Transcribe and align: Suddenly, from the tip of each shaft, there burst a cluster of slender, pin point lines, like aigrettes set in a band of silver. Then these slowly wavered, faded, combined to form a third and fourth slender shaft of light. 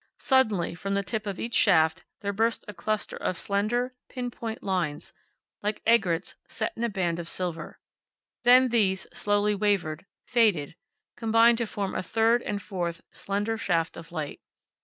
Suddenly, 0.17 0.73
from 0.73 0.95
the 0.95 1.03
tip 1.03 1.27
of 1.27 1.39
each 1.39 1.53
shaft, 1.53 2.05
there 2.21 2.33
burst 2.33 2.65
a 2.67 2.73
cluster 2.73 3.15
of 3.17 3.37
slender, 3.37 3.93
pin 4.09 4.31
point 4.31 4.63
lines, 4.63 5.13
like 5.61 5.83
aigrettes 5.85 6.33
set 6.47 6.73
in 6.75 6.83
a 6.83 6.89
band 6.89 7.19
of 7.19 7.29
silver. 7.29 7.79
Then 8.41 8.69
these 8.69 9.05
slowly 9.13 9.53
wavered, 9.53 10.07
faded, 10.25 10.75
combined 11.15 11.59
to 11.59 11.67
form 11.67 11.93
a 11.93 12.01
third 12.01 12.41
and 12.41 12.59
fourth 12.59 13.01
slender 13.11 13.59
shaft 13.59 13.95
of 13.95 14.11
light. 14.11 14.41